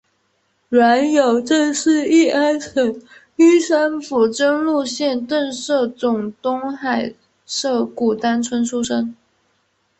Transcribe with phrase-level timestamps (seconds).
[0.67, 2.99] 阮有政是乂安省
[3.35, 7.13] 英山府真禄县邓舍总东海
[7.45, 9.15] 社古丹村出生。